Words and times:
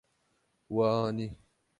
We 0.73 0.81
anî. 1.03 1.27